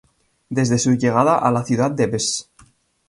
Desde 0.49 0.79
su 0.79 0.95
llegada 0.95 1.37
a 1.37 1.51
la 1.51 1.63
ciudad 1.63 1.91
de 1.91 2.07
Bs. 2.07 2.49